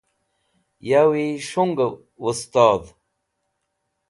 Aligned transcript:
Yawi 0.89 1.25
shungẽ 1.49 1.95
wẽstodh. 2.21 2.89